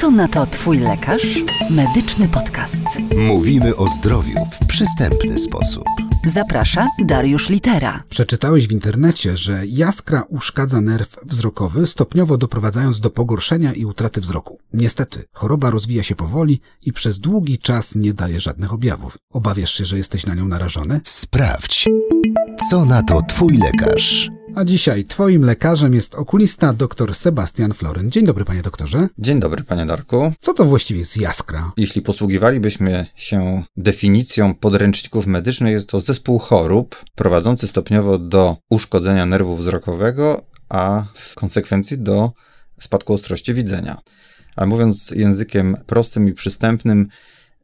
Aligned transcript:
Co 0.00 0.10
na 0.10 0.28
to 0.28 0.46
Twój 0.46 0.78
lekarz? 0.78 1.38
Medyczny 1.70 2.28
podcast. 2.28 2.82
Mówimy 3.16 3.76
o 3.76 3.88
zdrowiu 3.88 4.34
w 4.60 4.66
przystępny 4.66 5.38
sposób. 5.38 5.84
Zaprasza 6.26 6.86
Dariusz 7.04 7.48
Litera. 7.48 8.02
Przeczytałeś 8.10 8.68
w 8.68 8.72
internecie, 8.72 9.36
że 9.36 9.66
jaskra 9.66 10.22
uszkadza 10.28 10.80
nerw 10.80 11.16
wzrokowy, 11.26 11.86
stopniowo 11.86 12.38
doprowadzając 12.38 13.00
do 13.00 13.10
pogorszenia 13.10 13.72
i 13.72 13.84
utraty 13.84 14.20
wzroku. 14.20 14.58
Niestety, 14.72 15.24
choroba 15.32 15.70
rozwija 15.70 16.02
się 16.02 16.16
powoli 16.16 16.60
i 16.82 16.92
przez 16.92 17.18
długi 17.18 17.58
czas 17.58 17.94
nie 17.94 18.14
daje 18.14 18.40
żadnych 18.40 18.72
objawów. 18.72 19.18
Obawiasz 19.32 19.72
się, 19.74 19.86
że 19.86 19.96
jesteś 19.96 20.26
na 20.26 20.34
nią 20.34 20.48
narażony? 20.48 21.00
Sprawdź. 21.04 21.88
Co 22.70 22.84
na 22.84 23.02
to 23.02 23.22
Twój 23.28 23.56
lekarz? 23.56 24.33
A 24.56 24.64
dzisiaj 24.64 25.04
twoim 25.04 25.44
lekarzem 25.44 25.94
jest 25.94 26.14
okulista 26.14 26.72
dr 26.72 27.14
Sebastian 27.14 27.72
Floren. 27.72 28.10
Dzień 28.10 28.24
dobry, 28.24 28.44
panie 28.44 28.62
doktorze. 28.62 29.08
Dzień 29.18 29.40
dobry, 29.40 29.64
panie 29.64 29.86
Darku. 29.86 30.32
Co 30.38 30.54
to 30.54 30.64
właściwie 30.64 31.00
jest 31.00 31.16
jaskra? 31.16 31.72
Jeśli 31.76 32.02
posługiwalibyśmy 32.02 33.06
się 33.16 33.62
definicją 33.76 34.54
podręczników 34.54 35.26
medycznych, 35.26 35.72
jest 35.72 35.88
to 35.88 36.00
zespół 36.00 36.38
chorób 36.38 37.04
prowadzący 37.14 37.68
stopniowo 37.68 38.18
do 38.18 38.56
uszkodzenia 38.70 39.26
nerwu 39.26 39.56
wzrokowego, 39.56 40.46
a 40.68 41.04
w 41.14 41.34
konsekwencji 41.34 41.98
do 41.98 42.32
spadku 42.80 43.14
ostrości 43.14 43.54
widzenia. 43.54 43.98
Ale 44.56 44.66
mówiąc 44.66 45.10
językiem 45.10 45.76
prostym 45.86 46.28
i 46.28 46.32
przystępnym, 46.32 47.08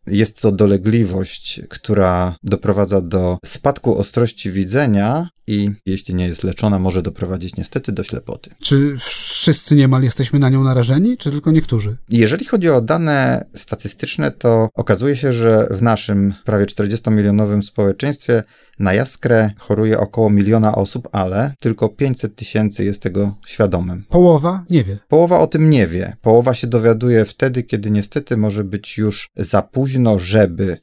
jest 0.07 0.41
to 0.41 0.53
dolegliwość, 0.53 1.61
która 1.69 2.37
doprowadza 2.43 3.01
do 3.01 3.39
spadku 3.45 3.99
ostrości 3.99 4.53
widzenia 4.53 5.29
i 5.47 5.71
jeśli 5.87 6.15
nie 6.15 6.27
jest 6.27 6.45
leczona, 6.45 6.79
może 6.79 7.03
doprowadzić 7.03 7.57
niestety 7.57 7.93
do 7.93 8.03
ślepoty. 8.03 8.51
Czy 8.63 8.97
wszyscy 8.99 9.77
niemal 9.77 10.03
jesteśmy 10.03 10.39
na 10.39 10.49
nią 10.49 10.65
narażeni, 10.65 11.17
czy 11.17 11.31
tylko 11.31 11.51
niektórzy? 11.51 11.97
Jeżeli 12.09 12.47
chodzi 12.47 12.69
o 12.69 12.81
dane 12.81 13.45
statystyczne, 13.55 14.31
to 14.31 14.69
okazuje 14.75 15.17
się, 15.17 15.33
że 15.33 15.67
w 15.71 15.83
naszym 15.83 16.35
prawie 16.45 16.67
40-milionowym 16.67 17.63
społeczeństwie 17.63 18.43
na 18.79 18.95
jaskrę 18.95 19.51
choruje 19.59 19.99
około 20.01 20.31
miliona 20.31 20.75
osób, 20.75 21.09
ale 21.13 21.55
tylko 21.61 21.89
500 21.89 22.37
tysięcy 22.37 22.85
jest 22.85 23.03
tego 23.03 23.35
świadomym. 23.47 24.05
Połowa 24.09 24.65
nie 24.71 24.85
wie. 24.85 24.99
Połowa 25.09 25.39
o 25.39 25.47
tym 25.47 25.71
nie 25.71 25.87
wie. 25.87 26.17
Połowa 26.23 26.55
się 26.55 26.67
dowiaduje 26.67 27.25
wtedy, 27.25 27.63
kiedy 27.63 27.91
niestety 27.91 28.37
może 28.37 28.65
być 28.65 28.99
już 28.99 29.29
za 29.37 29.63
późno, 29.63 30.19
żeby 30.19 30.79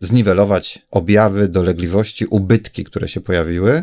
zniwelować 0.00 0.86
objawy, 0.90 1.48
dolegliwości, 1.48 2.26
ubytki, 2.26 2.84
które 2.84 3.08
się 3.08 3.20
pojawiły. 3.20 3.82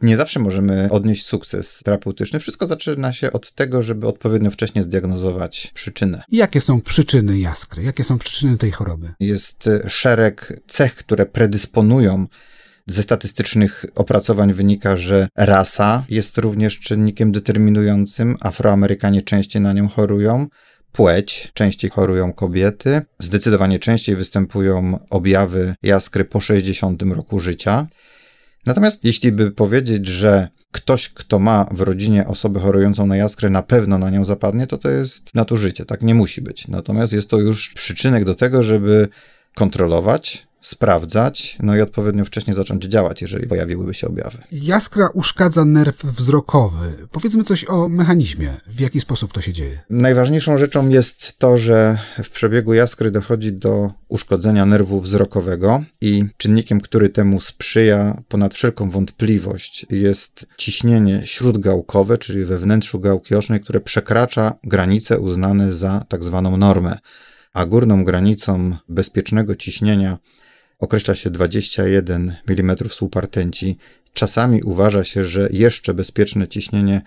Nie 0.00 0.16
zawsze 0.16 0.40
możemy 0.40 0.88
odnieść 0.90 1.26
sukces 1.26 1.80
terapeutyczny. 1.84 2.40
Wszystko 2.40 2.66
zaczyna 2.66 3.12
się 3.12 3.32
od 3.32 3.52
tego, 3.52 3.82
żeby 3.82 4.06
odpowiednio 4.06 4.50
wcześnie 4.50 4.82
zdiagnozować 4.82 5.70
przyczynę. 5.74 6.22
Jakie 6.28 6.60
są 6.60 6.80
przyczyny 6.80 7.38
jaskry? 7.38 7.82
Jakie 7.82 8.04
są 8.04 8.18
przyczyny 8.18 8.58
tej 8.58 8.70
choroby? 8.70 9.12
Jest 9.20 9.68
szereg 9.88 10.60
cech, 10.66 10.94
które 10.94 11.26
predysponują 11.26 12.26
ze 12.86 13.02
statystycznych 13.02 13.84
opracowań 13.94 14.52
wynika, 14.52 14.96
że 14.96 15.28
rasa 15.36 16.04
jest 16.08 16.38
również 16.38 16.78
czynnikiem 16.78 17.32
determinującym. 17.32 18.36
Afroamerykanie 18.40 19.22
częściej 19.22 19.62
na 19.62 19.72
nią 19.72 19.88
chorują. 19.88 20.46
Płeć, 20.92 21.50
częściej 21.54 21.90
chorują 21.90 22.32
kobiety. 22.32 23.02
Zdecydowanie 23.18 23.78
częściej 23.78 24.16
występują 24.16 24.98
objawy 25.10 25.74
jaskry 25.82 26.24
po 26.24 26.40
60 26.40 27.02
roku 27.02 27.40
życia. 27.40 27.86
Natomiast 28.66 29.04
jeśli 29.04 29.32
by 29.32 29.50
powiedzieć, 29.50 30.06
że 30.06 30.48
ktoś, 30.72 31.08
kto 31.08 31.38
ma 31.38 31.66
w 31.72 31.80
rodzinie 31.80 32.26
osobę 32.26 32.60
chorującą 32.60 33.06
na 33.06 33.16
jaskrę, 33.16 33.50
na 33.50 33.62
pewno 33.62 33.98
na 33.98 34.10
nią 34.10 34.24
zapadnie, 34.24 34.66
to 34.66 34.78
to 34.78 34.90
jest 34.90 35.34
nadużycie. 35.34 35.84
Tak 35.84 36.02
nie 36.02 36.14
musi 36.14 36.42
być. 36.42 36.68
Natomiast 36.68 37.12
jest 37.12 37.30
to 37.30 37.38
już 37.38 37.68
przyczynek 37.74 38.24
do 38.24 38.34
tego, 38.34 38.62
żeby 38.62 39.08
kontrolować, 39.54 40.47
sprawdzać, 40.60 41.56
no 41.62 41.76
i 41.76 41.80
odpowiednio 41.80 42.24
wcześnie 42.24 42.54
zacząć 42.54 42.84
działać, 42.84 43.22
jeżeli 43.22 43.46
pojawiłyby 43.46 43.94
się 43.94 44.06
objawy. 44.06 44.38
Jaskra 44.52 45.08
uszkadza 45.14 45.64
nerw 45.64 46.04
wzrokowy. 46.04 47.08
Powiedzmy 47.12 47.44
coś 47.44 47.64
o 47.68 47.88
mechanizmie, 47.88 48.52
w 48.66 48.80
jaki 48.80 49.00
sposób 49.00 49.32
to 49.32 49.40
się 49.40 49.52
dzieje. 49.52 49.80
Najważniejszą 49.90 50.58
rzeczą 50.58 50.88
jest 50.88 51.38
to, 51.38 51.58
że 51.58 51.98
w 52.24 52.30
przebiegu 52.30 52.74
jaskry 52.74 53.10
dochodzi 53.10 53.52
do 53.52 53.90
uszkodzenia 54.08 54.66
nerwu 54.66 55.00
wzrokowego 55.00 55.82
i 56.00 56.24
czynnikiem, 56.36 56.80
który 56.80 57.08
temu 57.08 57.40
sprzyja 57.40 58.22
ponad 58.28 58.54
wszelką 58.54 58.90
wątpliwość 58.90 59.86
jest 59.90 60.46
ciśnienie 60.56 61.22
śródgałkowe, 61.24 62.18
czyli 62.18 62.44
we 62.44 62.58
wnętrzu 62.58 63.00
gałki 63.00 63.34
ocznej, 63.34 63.60
które 63.60 63.80
przekracza 63.80 64.54
granice 64.64 65.18
uznane 65.18 65.74
za 65.74 66.04
tak 66.08 66.24
zwaną 66.24 66.56
normę 66.56 66.98
a 67.52 67.66
górną 67.66 68.04
granicą 68.04 68.76
bezpiecznego 68.88 69.56
ciśnienia 69.56 70.18
określa 70.78 71.14
się 71.14 71.30
21 71.30 72.36
mm 72.48 72.76
słupa 72.88 73.20
rtęci. 73.20 73.78
Czasami 74.12 74.62
uważa 74.62 75.04
się, 75.04 75.24
że 75.24 75.48
jeszcze 75.52 75.94
bezpieczne 75.94 76.48
ciśnienie 76.48 77.02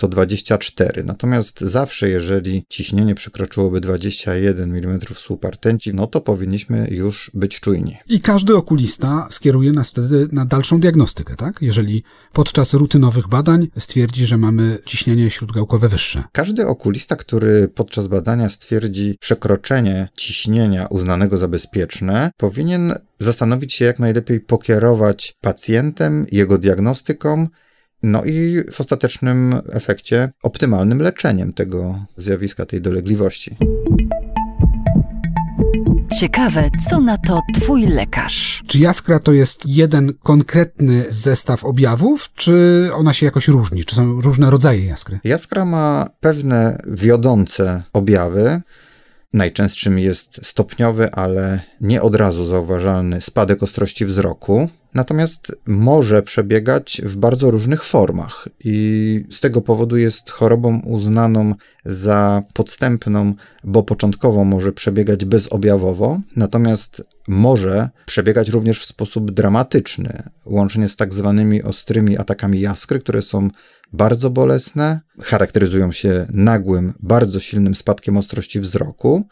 to 0.00 0.08
24. 0.08 1.04
Natomiast 1.04 1.60
zawsze, 1.60 2.08
jeżeli 2.08 2.64
ciśnienie 2.68 3.14
przekroczyłoby 3.14 3.80
21 3.80 4.76
mm 4.76 5.00
słupa 5.14 5.50
rtęci, 5.50 5.94
no 5.94 6.06
to 6.06 6.20
powinniśmy 6.20 6.88
już 6.90 7.30
być 7.34 7.60
czujni. 7.60 7.96
I 8.08 8.20
każdy 8.20 8.56
okulista 8.56 9.28
skieruje 9.30 9.72
nas 9.72 9.90
wtedy 9.90 10.28
na 10.32 10.44
dalszą 10.44 10.80
diagnostykę, 10.80 11.36
tak? 11.36 11.62
Jeżeli 11.62 12.02
podczas 12.32 12.74
rutynowych 12.74 13.28
badań 13.28 13.68
stwierdzi, 13.78 14.26
że 14.26 14.36
mamy 14.36 14.78
ciśnienie 14.86 15.30
śródgałkowe 15.30 15.88
wyższe. 15.88 16.24
Każdy 16.32 16.66
okulista, 16.66 17.16
który 17.16 17.68
podczas 17.68 18.06
badania 18.06 18.48
stwierdzi 18.48 19.16
przekroczenie 19.20 20.08
ciśnienia 20.16 20.86
uznanego 20.86 21.38
za 21.38 21.48
bezpieczne, 21.48 22.30
powinien 22.36 22.94
zastanowić 23.18 23.74
się, 23.74 23.84
jak 23.84 23.98
najlepiej 23.98 24.40
pokierować 24.40 25.34
pacjentem, 25.40 26.26
jego 26.32 26.58
diagnostyką, 26.58 27.46
no 28.02 28.24
i 28.24 28.64
w 28.72 28.80
ostatecznym 28.80 29.60
efekcie 29.72 30.32
optymalnym 30.42 30.98
leczeniem 30.98 31.52
tego 31.52 32.04
zjawiska, 32.16 32.66
tej 32.66 32.80
dolegliwości. 32.80 33.56
Ciekawe, 36.20 36.70
co 36.90 37.00
na 37.00 37.18
to 37.18 37.40
Twój 37.54 37.86
lekarz? 37.86 38.62
Czy 38.66 38.78
jaskra 38.78 39.18
to 39.18 39.32
jest 39.32 39.68
jeden 39.68 40.12
konkretny 40.22 41.04
zestaw 41.08 41.64
objawów, 41.64 42.32
czy 42.34 42.88
ona 42.94 43.12
się 43.12 43.26
jakoś 43.26 43.48
różni? 43.48 43.84
Czy 43.84 43.94
są 43.94 44.20
różne 44.20 44.50
rodzaje 44.50 44.84
jaskry? 44.84 45.20
Jaskra 45.24 45.64
ma 45.64 46.10
pewne 46.20 46.82
wiodące 46.86 47.82
objawy. 47.92 48.62
Najczęstszym 49.32 49.98
jest 49.98 50.40
stopniowy, 50.42 51.10
ale 51.10 51.60
nie 51.80 52.02
od 52.02 52.14
razu 52.14 52.44
zauważalny 52.44 53.20
spadek 53.20 53.62
ostrości 53.62 54.06
wzroku. 54.06 54.68
Natomiast 54.94 55.52
może 55.66 56.22
przebiegać 56.22 57.02
w 57.04 57.16
bardzo 57.16 57.50
różnych 57.50 57.84
formach 57.84 58.48
i 58.64 59.24
z 59.30 59.40
tego 59.40 59.60
powodu 59.60 59.96
jest 59.96 60.30
chorobą 60.30 60.80
uznaną 60.84 61.54
za 61.84 62.42
podstępną, 62.54 63.34
bo 63.64 63.82
początkowo 63.82 64.44
może 64.44 64.72
przebiegać 64.72 65.24
bezobjawowo, 65.24 66.20
natomiast 66.36 67.02
może 67.30 67.88
przebiegać 68.06 68.48
również 68.48 68.80
w 68.80 68.84
sposób 68.84 69.30
dramatyczny, 69.30 70.22
łącznie 70.46 70.88
z 70.88 70.96
tak 70.96 71.14
zwanymi 71.14 71.62
ostrymi 71.62 72.18
atakami 72.18 72.60
jaskry, 72.60 73.00
które 73.00 73.22
są 73.22 73.50
bardzo 73.92 74.30
bolesne, 74.30 75.00
charakteryzują 75.22 75.92
się 75.92 76.26
nagłym, 76.32 76.92
bardzo 77.00 77.40
silnym 77.40 77.74
spadkiem 77.74 78.16
ostrości 78.16 78.60
wzroku 78.60 79.28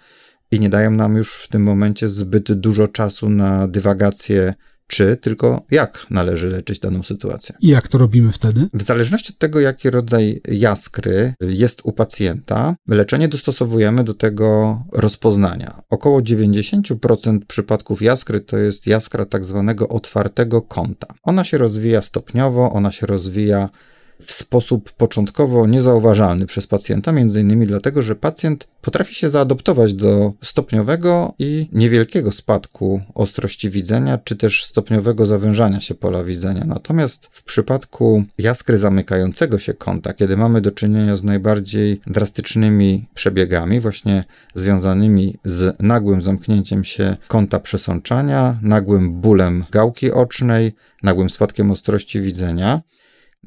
i 0.50 0.60
nie 0.60 0.68
dają 0.68 0.90
nam 0.90 1.16
już 1.16 1.34
w 1.34 1.48
tym 1.48 1.62
momencie 1.62 2.08
zbyt 2.08 2.52
dużo 2.52 2.88
czasu 2.88 3.30
na 3.30 3.68
dywagację 3.68 4.54
czy 4.88 5.16
tylko 5.16 5.62
jak 5.70 6.06
należy 6.10 6.48
leczyć 6.48 6.78
daną 6.78 7.02
sytuację. 7.02 7.54
I 7.60 7.68
jak 7.68 7.88
to 7.88 7.98
robimy 7.98 8.32
wtedy? 8.32 8.68
W 8.74 8.82
zależności 8.82 9.32
od 9.32 9.38
tego, 9.38 9.60
jaki 9.60 9.90
rodzaj 9.90 10.40
jaskry 10.48 11.34
jest 11.40 11.80
u 11.84 11.92
pacjenta, 11.92 12.76
leczenie 12.88 13.28
dostosowujemy 13.28 14.04
do 14.04 14.14
tego 14.14 14.78
rozpoznania. 14.92 15.82
Około 15.90 16.20
90% 16.20 17.38
przypadków 17.48 18.02
jaskry 18.02 18.40
to 18.40 18.58
jest 18.58 18.86
jaskra 18.86 19.24
tak 19.24 19.44
zwanego 19.44 19.88
otwartego 19.88 20.62
kąta. 20.62 21.06
Ona 21.22 21.44
się 21.44 21.58
rozwija 21.58 22.02
stopniowo, 22.02 22.72
ona 22.72 22.92
się 22.92 23.06
rozwija 23.06 23.68
w 24.22 24.32
sposób 24.32 24.92
początkowo 24.92 25.66
niezauważalny 25.66 26.46
przez 26.46 26.66
pacjenta, 26.66 27.12
między 27.12 27.40
innymi 27.40 27.66
dlatego, 27.66 28.02
że 28.02 28.16
pacjent 28.16 28.68
potrafi 28.82 29.14
się 29.14 29.30
zaadoptować 29.30 29.94
do 29.94 30.32
stopniowego 30.42 31.34
i 31.38 31.68
niewielkiego 31.72 32.32
spadku 32.32 33.00
ostrości 33.14 33.70
widzenia, 33.70 34.18
czy 34.18 34.36
też 34.36 34.64
stopniowego 34.64 35.26
zawężania 35.26 35.80
się 35.80 35.94
pola 35.94 36.24
widzenia. 36.24 36.64
Natomiast 36.64 37.28
w 37.32 37.42
przypadku 37.42 38.24
jaskry 38.38 38.78
zamykającego 38.78 39.58
się 39.58 39.74
kąta, 39.74 40.12
kiedy 40.12 40.36
mamy 40.36 40.60
do 40.60 40.70
czynienia 40.70 41.16
z 41.16 41.24
najbardziej 41.24 42.00
drastycznymi 42.06 43.08
przebiegami, 43.14 43.80
właśnie 43.80 44.24
związanymi 44.54 45.36
z 45.44 45.76
nagłym 45.80 46.22
zamknięciem 46.22 46.84
się 46.84 47.16
kąta 47.28 47.58
przesączania, 47.58 48.58
nagłym 48.62 49.20
bólem 49.20 49.64
gałki 49.70 50.12
ocznej, 50.12 50.72
nagłym 51.02 51.30
spadkiem 51.30 51.70
ostrości 51.70 52.20
widzenia, 52.20 52.82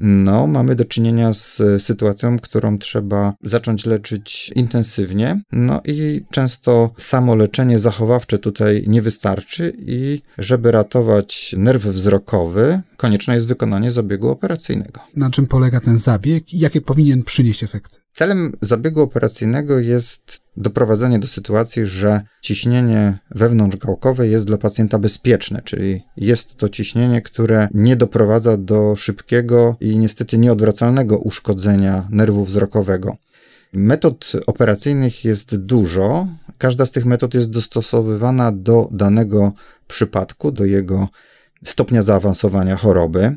no, 0.00 0.46
mamy 0.46 0.74
do 0.74 0.84
czynienia 0.84 1.32
z 1.32 1.62
sytuacją, 1.82 2.38
którą 2.38 2.78
trzeba 2.78 3.34
zacząć 3.42 3.86
leczyć 3.86 4.52
intensywnie. 4.54 5.40
No 5.52 5.80
i 5.84 6.24
często 6.30 6.90
samo 6.98 7.34
leczenie 7.34 7.78
zachowawcze 7.78 8.38
tutaj 8.38 8.84
nie 8.86 9.02
wystarczy 9.02 9.72
i 9.78 10.22
żeby 10.38 10.70
ratować 10.70 11.54
nerw 11.58 11.82
wzrokowy, 11.82 12.80
konieczne 13.02 13.34
jest 13.34 13.48
wykonanie 13.48 13.92
zabiegu 13.92 14.28
operacyjnego. 14.28 15.00
Na 15.16 15.30
czym 15.30 15.46
polega 15.46 15.80
ten 15.80 15.98
zabieg 15.98 16.52
i 16.52 16.58
jakie 16.58 16.80
powinien 16.80 17.22
przynieść 17.22 17.64
efekty? 17.64 17.98
Celem 18.12 18.52
zabiegu 18.60 19.02
operacyjnego 19.02 19.78
jest 19.78 20.40
doprowadzenie 20.56 21.18
do 21.18 21.26
sytuacji, 21.26 21.86
że 21.86 22.20
ciśnienie 22.42 23.18
wewnątrzgałkowe 23.30 24.28
jest 24.28 24.46
dla 24.46 24.58
pacjenta 24.58 24.98
bezpieczne, 24.98 25.62
czyli 25.64 26.02
jest 26.16 26.56
to 26.56 26.68
ciśnienie, 26.68 27.22
które 27.22 27.68
nie 27.74 27.96
doprowadza 27.96 28.56
do 28.56 28.96
szybkiego 28.96 29.76
i 29.80 29.98
niestety 29.98 30.38
nieodwracalnego 30.38 31.18
uszkodzenia 31.18 32.08
nerwu 32.10 32.44
wzrokowego. 32.44 33.16
Metod 33.72 34.32
operacyjnych 34.46 35.24
jest 35.24 35.56
dużo. 35.56 36.26
Każda 36.58 36.86
z 36.86 36.90
tych 36.90 37.04
metod 37.04 37.34
jest 37.34 37.50
dostosowywana 37.50 38.52
do 38.52 38.88
danego 38.92 39.52
przypadku, 39.86 40.52
do 40.52 40.64
jego 40.64 41.08
stopnia 41.64 42.02
zaawansowania 42.02 42.76
choroby. 42.76 43.36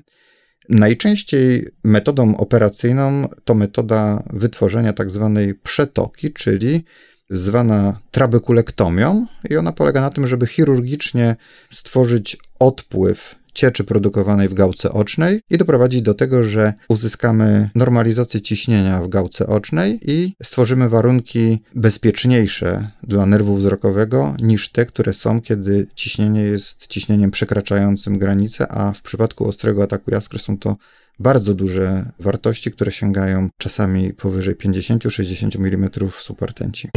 Najczęściej 0.69 1.68
metodą 1.83 2.38
operacyjną 2.38 3.27
to 3.45 3.56
metoda 3.56 4.24
wytworzenia 4.33 4.94
tak 4.94 5.12
zwanej 5.12 5.56
przetoki, 5.56 6.33
czyli 6.33 6.83
zwana 7.30 8.00
trabekulektomią 8.12 9.27
i 9.50 9.57
ona 9.57 9.72
polega 9.72 10.01
na 10.01 10.10
tym, 10.10 10.27
żeby 10.27 10.48
chirurgicznie 10.48 11.36
stworzyć 11.72 12.38
odpływ 12.60 13.36
cieczy 13.56 13.84
produkowanej 13.84 14.50
w 14.50 14.54
gałce 14.54 14.92
ocznej 14.92 15.42
i 15.50 15.57
doprowadzić 15.57 16.02
do 16.02 16.13
tego, 16.13 16.44
że 16.44 16.74
uzyskamy 16.90 17.69
normalizację 17.75 18.42
ciśnienia 18.42 19.02
w 19.02 19.07
gałce 19.07 19.48
ocznej 19.48 20.00
i 20.02 20.34
stworzymy 20.44 20.90
warunki 20.90 21.63
bezpieczniejsze 21.75 22.92
dla 23.04 23.25
nerwu 23.25 23.56
wzrokowego 23.56 24.36
niż 24.42 24.69
te, 24.69 24.86
które 24.86 25.13
są, 25.13 25.42
kiedy 25.42 25.88
ciśnienie 25.96 26.42
jest 26.42 26.88
ciśnieniem 26.88 27.31
przekraczającym 27.31 28.18
granicę, 28.18 28.72
a 28.72 28.92
w 28.92 29.02
przypadku 29.02 29.48
ostrego 29.48 29.84
ataku 29.84 30.12
jaskry 30.12 30.40
są 30.40 30.57
to 30.57 30.75
bardzo 31.19 31.53
duże 31.53 32.12
wartości, 32.19 32.71
które 32.71 32.91
sięgają 32.91 33.50
czasami 33.57 34.13
powyżej 34.13 34.56
50-60 34.56 35.67
mm 35.67 35.89
supertenci. 36.19 36.89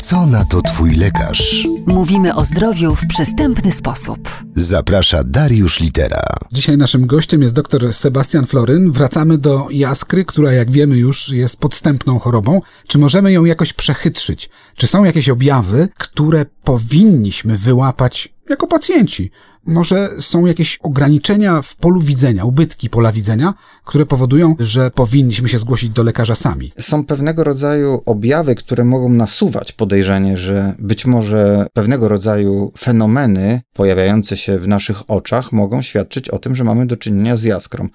Co 0.00 0.26
na 0.26 0.44
to 0.44 0.62
Twój 0.62 0.90
lekarz? 0.90 1.64
Mówimy 1.86 2.34
o 2.34 2.44
zdrowiu 2.44 2.94
w 2.94 3.06
przystępny 3.06 3.72
sposób. 3.72 4.28
Zaprasza 4.56 5.24
Dariusz 5.24 5.80
Litera. 5.80 6.22
Dzisiaj 6.52 6.76
naszym 6.76 7.06
gościem 7.06 7.42
jest 7.42 7.54
dr 7.54 7.92
Sebastian 7.92 8.46
Floryn. 8.46 8.92
Wracamy 8.92 9.38
do 9.38 9.66
jaskry, 9.70 10.24
która 10.24 10.52
jak 10.52 10.70
wiemy 10.70 10.96
już 10.96 11.28
jest 11.28 11.56
podstępną 11.56 12.18
chorobą. 12.18 12.60
Czy 12.88 12.98
możemy 12.98 13.32
ją 13.32 13.44
jakoś 13.44 13.72
przechytrzyć? 13.72 14.50
Czy 14.76 14.86
są 14.86 15.04
jakieś 15.04 15.28
objawy, 15.28 15.88
które 15.98 16.46
powinniśmy 16.64 17.58
wyłapać 17.58 18.34
jako 18.50 18.66
pacjenci? 18.66 19.30
Może 19.66 20.08
są 20.20 20.46
jakieś 20.46 20.78
ograniczenia 20.82 21.62
w 21.62 21.76
polu 21.76 22.00
widzenia, 22.00 22.44
ubytki 22.44 22.90
pola 22.90 23.12
widzenia, 23.12 23.54
które 23.84 24.06
powodują, 24.06 24.54
że 24.58 24.90
powinniśmy 24.90 25.48
się 25.48 25.58
zgłosić 25.58 25.90
do 25.90 26.02
lekarza 26.02 26.34
sami? 26.34 26.72
Są 26.80 27.04
pewnego 27.04 27.44
rodzaju 27.44 28.02
objawy, 28.06 28.54
które 28.54 28.84
mogą 28.84 29.08
nasuwać 29.08 29.72
podejrzenie, 29.72 30.36
że 30.36 30.74
być 30.78 31.06
może 31.06 31.66
pewnego 31.72 32.08
rodzaju 32.08 32.72
fenomeny 32.78 33.62
pojawiające 33.72 34.36
się 34.36 34.58
w 34.58 34.68
naszych 34.68 35.10
oczach 35.10 35.52
mogą 35.52 35.82
świadczyć 35.82 36.28
o 36.28 36.38
tym, 36.38 36.54
że 36.54 36.64
mamy 36.64 36.86
do 36.86 36.96
czynienia 36.96 37.36
z 37.36 37.42
jaskrą. 37.42 37.88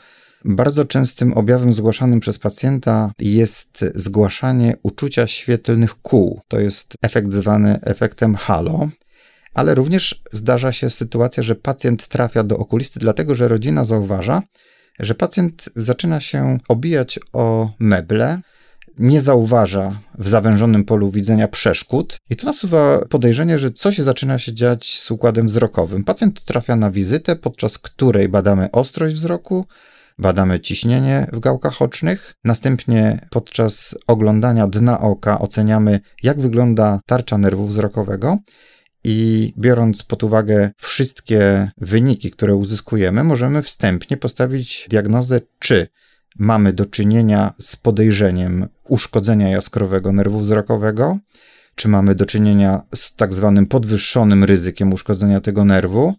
Bardzo 0.46 0.86
częstym 0.86 1.34
objawem 1.34 1.74
zgłaszanym 1.74 2.20
przez 2.20 2.40
pacjenta 2.40 3.12
jest 3.20 3.86
zgłaszanie 3.96 4.76
uczucia 4.84 5.28
świetlnych 5.28 6.02
kół. 6.02 6.42
To 6.48 6.60
jest 6.60 6.94
efekt 7.02 7.34
zwany 7.34 7.80
efektem 7.82 8.36
halo 8.36 8.90
ale 9.56 9.76
również 9.76 10.22
zdarza 10.32 10.72
się 10.72 10.90
sytuacja, 10.90 11.44
że 11.44 11.56
pacjent 11.56 12.08
trafia 12.08 12.44
do 12.44 12.58
okulisty, 12.58 13.00
dlatego 13.00 13.36
że 13.36 13.48
rodzina 13.48 13.84
zauważa, 13.84 14.42
że 15.00 15.16
pacjent 15.16 15.70
zaczyna 15.76 16.20
się 16.20 16.58
obijać 16.68 17.20
o 17.34 17.70
meble, 17.80 18.42
nie 19.00 19.22
zauważa 19.22 20.00
w 20.18 20.28
zawężonym 20.28 20.84
polu 20.84 21.12
widzenia 21.12 21.48
przeszkód. 21.48 22.18
I 22.30 22.36
to 22.36 22.46
nasuwa 22.46 23.00
podejrzenie, 23.10 23.60
że 23.60 23.72
coś 23.72 23.98
zaczyna 23.98 24.40
się 24.40 24.54
dziać 24.54 25.00
z 25.00 25.12
układem 25.12 25.48
wzrokowym. 25.48 26.04
Pacjent 26.04 26.46
trafia 26.46 26.76
na 26.76 26.92
wizytę, 26.92 27.36
podczas 27.36 27.78
której 27.78 28.30
badamy 28.30 28.72
ostrość 28.72 29.16
wzroku, 29.16 29.66
badamy 30.18 30.60
ciśnienie 30.60 31.28
w 31.34 31.40
gałkach 31.40 31.82
ocznych, 31.82 32.34
następnie 32.44 33.28
podczas 33.30 33.96
oglądania 34.08 34.68
dna 34.68 35.00
oka 35.00 35.40
oceniamy, 35.40 36.00
jak 36.24 36.40
wygląda 36.40 37.00
tarcza 37.06 37.38
nerwu 37.38 37.66
wzrokowego 37.66 38.38
i 39.08 39.54
biorąc 39.58 40.04
pod 40.04 40.24
uwagę 40.24 40.72
wszystkie 40.78 41.72
wyniki, 41.78 42.32
które 42.32 42.56
uzyskujemy, 42.56 43.24
możemy 43.24 43.62
wstępnie 43.62 44.18
postawić 44.18 44.88
diagnozę, 44.90 45.42
czy 45.60 45.88
mamy 46.40 46.74
do 46.74 46.86
czynienia 46.86 47.54
z 47.60 47.76
podejrzeniem 47.76 48.68
uszkodzenia 48.84 49.50
jaskrowego 49.50 50.12
nerwu 50.12 50.40
wzrokowego, 50.40 51.18
czy 51.76 51.88
mamy 51.88 52.16
do 52.16 52.26
czynienia 52.26 52.82
z 52.96 53.16
tak 53.16 53.34
zwanym 53.34 53.66
podwyższonym 53.66 54.44
ryzykiem 54.44 54.94
uszkodzenia 54.94 55.42
tego 55.42 55.66
nerwu. 55.66 56.16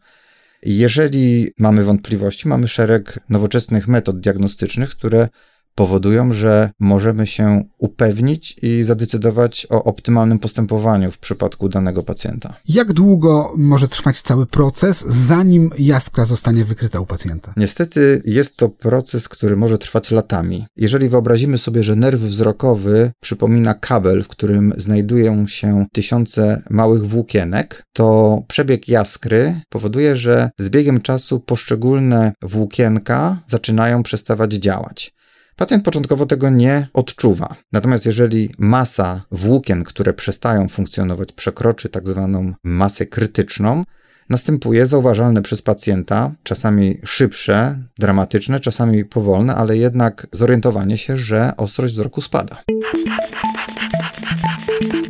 Jeżeli 0.62 1.48
mamy 1.58 1.84
wątpliwości, 1.84 2.48
mamy 2.48 2.68
szereg 2.68 3.18
nowoczesnych 3.28 3.88
metod 3.88 4.20
diagnostycznych, 4.20 4.90
które 4.90 5.28
powodują, 5.76 6.32
że 6.32 6.70
możemy 6.80 7.26
się 7.26 7.64
upewnić 7.78 8.56
i 8.62 8.82
zadecydować 8.82 9.66
o 9.70 9.84
optymalnym 9.84 10.38
postępowaniu 10.38 11.10
w 11.10 11.18
przypadku 11.18 11.68
danego 11.68 12.02
pacjenta. 12.02 12.56
Jak 12.68 12.92
długo 12.92 13.54
może 13.56 13.88
trwać 13.88 14.20
cały 14.20 14.46
proces, 14.46 15.06
zanim 15.06 15.70
jaskra 15.78 16.24
zostanie 16.24 16.64
wykryta 16.64 17.00
u 17.00 17.06
pacjenta? 17.06 17.52
Niestety 17.56 18.22
jest 18.24 18.56
to 18.56 18.68
proces, 18.68 19.28
który 19.28 19.56
może 19.56 19.78
trwać 19.78 20.10
latami. 20.10 20.66
Jeżeli 20.76 21.08
wyobrazimy 21.08 21.58
sobie, 21.58 21.84
że 21.84 21.96
nerw 21.96 22.20
wzrokowy 22.20 23.12
przypomina 23.20 23.74
kabel, 23.74 24.22
w 24.22 24.28
którym 24.28 24.72
znajdują 24.76 25.46
się 25.46 25.86
tysiące 25.92 26.62
małych 26.70 27.06
włókienek, 27.06 27.82
to 27.92 28.38
przebieg 28.48 28.88
jaskry 28.88 29.60
powoduje, 29.68 30.16
że 30.16 30.50
z 30.58 30.68
biegiem 30.68 31.00
czasu 31.00 31.40
poszczególne 31.40 32.32
włókienka 32.42 33.42
zaczynają 33.46 34.02
przestawać 34.02 34.52
działać. 34.52 35.15
Pacjent 35.56 35.84
początkowo 35.84 36.26
tego 36.26 36.50
nie 36.50 36.88
odczuwa. 36.92 37.56
Natomiast 37.72 38.06
jeżeli 38.06 38.50
masa 38.58 39.22
włókien, 39.32 39.84
które 39.84 40.12
przestają 40.12 40.68
funkcjonować, 40.68 41.32
przekroczy 41.32 41.88
tak 41.88 42.08
zwaną 42.08 42.52
masę 42.64 43.06
krytyczną, 43.06 43.84
następuje 44.30 44.86
zauważalne 44.86 45.42
przez 45.42 45.62
pacjenta, 45.62 46.32
czasami 46.42 46.98
szybsze, 47.04 47.78
dramatyczne, 47.98 48.60
czasami 48.60 49.04
powolne, 49.04 49.54
ale 49.54 49.76
jednak 49.76 50.26
zorientowanie 50.32 50.98
się, 50.98 51.16
że 51.16 51.52
ostrość 51.56 51.94
wzroku 51.94 52.20
spada. 52.20 52.62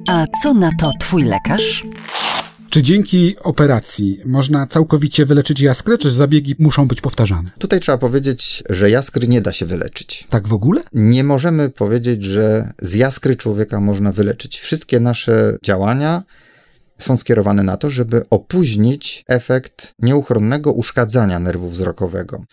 A 0.09 0.25
co 0.43 0.55
na 0.55 0.71
to 0.81 0.91
Twój 1.01 1.23
lekarz? 1.23 1.85
Czy 2.71 2.83
dzięki 2.83 3.37
operacji 3.43 4.21
można 4.25 4.67
całkowicie 4.67 5.27
wyleczyć 5.27 5.61
jaskrę, 5.61 5.99
czy 5.99 6.11
zabiegi 6.11 6.55
muszą 6.59 6.87
być 6.87 7.01
powtarzane? 7.01 7.51
Tutaj 7.59 7.81
trzeba 7.81 7.99
powiedzieć, 7.99 8.63
że 8.71 8.91
jaskry 8.91 9.29
nie 9.29 9.41
da 9.41 9.53
się 9.53 9.67
wyleczyć. 9.67 10.27
Tak 10.29 10.49
w 10.49 10.53
ogóle? 10.53 10.83
Nie 10.93 11.25
możemy 11.25 11.71
powiedzieć, 11.71 12.25
że 12.25 12.73
z 12.79 12.95
jaskry 12.95 13.37
człowieka 13.37 13.81
można 13.81 14.13
wyleczyć. 14.13 14.61
Wszystkie 14.61 15.01
nasze 15.01 15.59
działania 15.63 16.23
są 16.99 17.17
skierowane 17.17 17.63
na 17.63 17.77
to, 17.77 17.91
żeby 17.91 18.23
opóźnić 18.31 19.25
efekt 19.29 19.95
nieuchronnego 19.99 20.73
uszkadzania 20.73 21.39
nerwu 21.39 21.71
wzrokowego. 21.71 22.45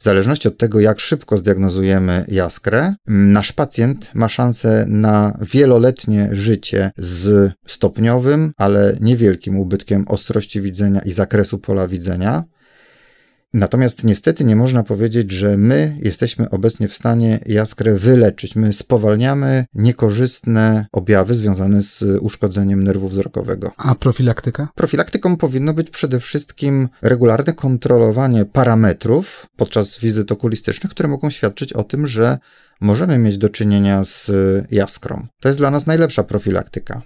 W 0.00 0.04
zależności 0.04 0.48
od 0.48 0.58
tego, 0.58 0.80
jak 0.80 1.00
szybko 1.00 1.38
zdiagnozujemy 1.38 2.24
jaskrę, 2.28 2.94
nasz 3.06 3.52
pacjent 3.52 4.10
ma 4.14 4.28
szansę 4.28 4.84
na 4.88 5.38
wieloletnie 5.40 6.28
życie 6.32 6.90
z 6.98 7.52
stopniowym, 7.66 8.52
ale 8.56 8.96
niewielkim 9.00 9.56
ubytkiem 9.58 10.08
ostrości 10.08 10.60
widzenia 10.60 11.00
i 11.00 11.12
zakresu 11.12 11.58
pola 11.58 11.88
widzenia. 11.88 12.44
Natomiast 13.54 14.04
niestety 14.04 14.44
nie 14.44 14.56
można 14.56 14.82
powiedzieć, 14.82 15.30
że 15.30 15.56
my 15.56 15.96
jesteśmy 16.02 16.50
obecnie 16.50 16.88
w 16.88 16.94
stanie 16.94 17.40
jaskrę 17.46 17.94
wyleczyć. 17.94 18.56
My 18.56 18.72
spowalniamy 18.72 19.64
niekorzystne 19.74 20.86
objawy 20.92 21.34
związane 21.34 21.82
z 21.82 22.02
uszkodzeniem 22.20 22.82
nerwu 22.82 23.08
wzrokowego. 23.08 23.70
A 23.76 23.94
profilaktyka? 23.94 24.68
Profilaktyką 24.74 25.36
powinno 25.36 25.74
być 25.74 25.90
przede 25.90 26.20
wszystkim 26.20 26.88
regularne 27.02 27.52
kontrolowanie 27.52 28.44
parametrów 28.44 29.46
podczas 29.56 29.98
wizyt 29.98 30.32
okulistycznych, 30.32 30.90
które 30.92 31.08
mogą 31.08 31.30
świadczyć 31.30 31.72
o 31.72 31.84
tym, 31.84 32.06
że 32.06 32.38
możemy 32.80 33.18
mieć 33.18 33.38
do 33.38 33.48
czynienia 33.48 34.04
z 34.04 34.30
jaskrą. 34.70 35.26
To 35.40 35.48
jest 35.48 35.60
dla 35.60 35.70
nas 35.70 35.86
najlepsza 35.86 36.22
profilaktyka. 36.22 37.02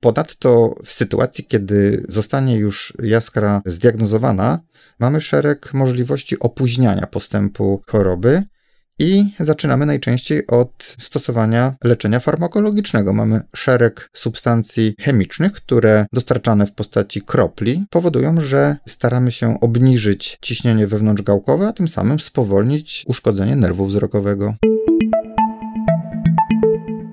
Ponadto 0.00 0.74
w 0.84 0.92
sytuacji, 0.92 1.44
kiedy 1.44 2.06
zostanie 2.08 2.56
już 2.56 2.94
jaskra 3.02 3.62
zdiagnozowana, 3.66 4.60
mamy 4.98 5.20
szereg 5.20 5.74
możliwości 5.74 6.38
opóźniania 6.38 7.06
postępu 7.06 7.82
choroby 7.86 8.42
I 9.00 9.34
zaczynamy 9.40 9.86
najczęściej 9.86 10.46
od 10.46 10.96
stosowania 10.98 11.74
leczenia 11.84 12.20
farmakologicznego. 12.20 13.12
Mamy 13.12 13.40
szereg 13.56 14.10
substancji 14.12 14.94
chemicznych, 15.00 15.52
które 15.52 16.06
dostarczane 16.12 16.66
w 16.66 16.72
postaci 16.72 17.22
kropli 17.22 17.84
powodują, 17.90 18.40
że 18.40 18.76
staramy 18.88 19.32
się 19.32 19.60
obniżyć 19.60 20.38
ciśnienie 20.42 20.86
wewnątrzgałkowe, 20.86 21.68
a 21.68 21.72
tym 21.72 21.88
samym 21.88 22.20
spowolnić 22.20 23.04
uszkodzenie 23.08 23.56
nerwu 23.56 23.86
wzrokowego. 23.86 24.54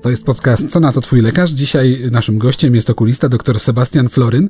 To 0.06 0.10
jest 0.10 0.26
podcast 0.26 0.70
Co 0.70 0.80
na 0.80 0.92
to 0.92 1.02
Twój 1.02 1.22
lekarz? 1.22 1.52
Dzisiaj 1.52 2.08
naszym 2.12 2.38
gościem 2.38 2.76
jest 2.76 2.90
okulista 2.90 3.30
dr 3.30 3.60
Sebastian 3.60 4.10
Floryn. 4.10 4.50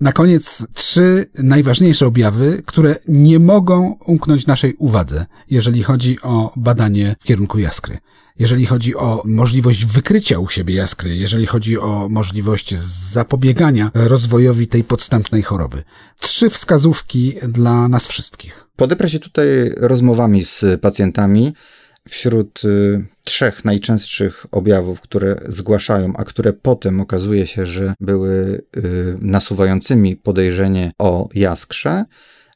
Na 0.00 0.12
koniec 0.12 0.66
trzy 0.74 1.26
najważniejsze 1.38 2.06
objawy, 2.06 2.62
które 2.66 2.96
nie 3.08 3.38
mogą 3.38 3.96
umknąć 4.06 4.46
naszej 4.46 4.74
uwadze, 4.74 5.26
jeżeli 5.50 5.82
chodzi 5.82 6.18
o 6.22 6.52
badanie 6.56 7.16
w 7.20 7.24
kierunku 7.24 7.58
jaskry. 7.58 7.98
Jeżeli 8.38 8.66
chodzi 8.66 8.96
o 8.96 9.22
możliwość 9.24 9.86
wykrycia 9.86 10.38
u 10.38 10.48
siebie 10.48 10.74
jaskry, 10.74 11.16
jeżeli 11.16 11.46
chodzi 11.46 11.78
o 11.78 12.08
możliwość 12.10 12.74
zapobiegania 12.78 13.90
rozwojowi 13.94 14.66
tej 14.66 14.84
podstępnej 14.84 15.42
choroby. 15.42 15.82
Trzy 16.18 16.50
wskazówki 16.50 17.34
dla 17.48 17.88
nas 17.88 18.06
wszystkich. 18.06 18.66
Podeprę 18.76 19.10
się 19.10 19.18
tutaj 19.18 19.46
rozmowami 19.76 20.44
z 20.44 20.80
pacjentami 20.80 21.54
wśród 22.08 22.64
y, 22.64 23.04
trzech 23.24 23.64
najczęstszych 23.64 24.46
objawów, 24.50 25.00
które 25.00 25.36
zgłaszają, 25.48 26.12
a 26.16 26.24
które 26.24 26.52
potem 26.52 27.00
okazuje 27.00 27.46
się, 27.46 27.66
że 27.66 27.94
były 28.00 28.62
y, 28.76 29.16
nasuwającymi 29.20 30.16
podejrzenie 30.16 30.92
o 30.98 31.28
jaskrze, 31.34 32.04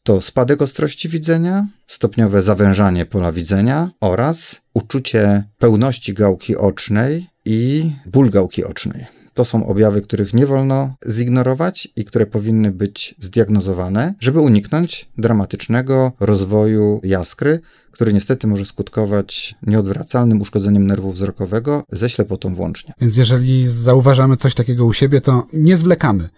to 0.02 0.20
spadek 0.20 0.62
ostrości 0.62 1.08
widzenia, 1.08 1.66
stopniowe 1.86 2.42
zawężanie 2.42 3.06
pola 3.06 3.32
widzenia 3.32 3.90
oraz 4.00 4.60
uczucie 4.74 5.44
pełności 5.58 6.14
gałki 6.14 6.56
ocznej 6.56 7.26
i 7.44 7.92
ból 8.06 8.30
gałki 8.30 8.64
ocznej. 8.64 9.17
To 9.38 9.44
są 9.44 9.66
objawy, 9.66 10.02
których 10.02 10.34
nie 10.34 10.46
wolno 10.46 10.94
zignorować 11.10 11.88
i 11.96 12.04
które 12.04 12.26
powinny 12.26 12.70
być 12.70 13.14
zdiagnozowane, 13.18 14.14
żeby 14.20 14.40
uniknąć 14.40 15.08
dramatycznego 15.18 16.12
rozwoju 16.20 17.00
jaskry, 17.04 17.60
który 17.90 18.12
niestety 18.12 18.46
może 18.46 18.66
skutkować 18.66 19.54
nieodwracalnym 19.66 20.40
uszkodzeniem 20.40 20.86
nerwu 20.86 21.12
wzrokowego 21.12 21.82
ze 21.92 22.10
ślepotą 22.10 22.54
włącznie. 22.54 22.94
Więc 23.00 23.16
jeżeli 23.16 23.70
zauważamy 23.70 24.36
coś 24.36 24.54
takiego 24.54 24.86
u 24.86 24.92
siebie, 24.92 25.20
to 25.20 25.46
nie 25.52 25.76
zwlekamy. 25.76 26.28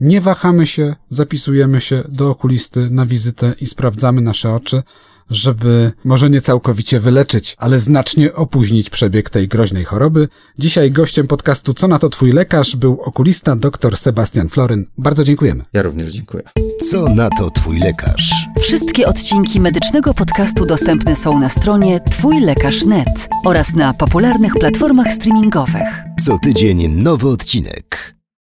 Nie 0.00 0.20
wahamy 0.20 0.66
się, 0.66 0.96
zapisujemy 1.08 1.80
się 1.80 2.02
do 2.08 2.30
okulisty 2.30 2.90
na 2.90 3.04
wizytę 3.04 3.54
i 3.60 3.66
sprawdzamy 3.66 4.20
nasze 4.20 4.52
oczy, 4.52 4.82
żeby 5.30 5.92
może 6.04 6.30
nie 6.30 6.40
całkowicie 6.40 7.00
wyleczyć, 7.00 7.56
ale 7.58 7.80
znacznie 7.80 8.34
opóźnić 8.34 8.90
przebieg 8.90 9.30
tej 9.30 9.48
groźnej 9.48 9.84
choroby. 9.84 10.28
Dzisiaj 10.58 10.90
gościem 10.90 11.26
podcastu 11.26 11.74
Co 11.74 11.88
na 11.88 11.98
to 11.98 12.08
Twój 12.08 12.32
lekarz 12.32 12.76
był 12.76 13.00
okulista 13.00 13.56
dr 13.56 13.96
Sebastian 13.96 14.48
Floryn. 14.48 14.86
Bardzo 14.98 15.24
dziękujemy. 15.24 15.64
Ja 15.72 15.82
również 15.82 16.10
dziękuję. 16.10 16.42
Co 16.90 17.14
na 17.14 17.28
to 17.38 17.50
Twój 17.50 17.78
lekarz? 17.78 18.34
Wszystkie 18.60 19.06
odcinki 19.06 19.60
medycznego 19.60 20.14
podcastu 20.14 20.66
dostępne 20.66 21.16
są 21.16 21.38
na 21.38 21.48
stronie 21.48 22.00
twójlekarz.net 22.00 23.28
oraz 23.44 23.74
na 23.74 23.94
popularnych 23.94 24.54
platformach 24.54 25.12
streamingowych. 25.12 25.88
Co 26.20 26.38
tydzień 26.38 26.88
nowy 26.88 27.28
odcinek. 27.28 28.19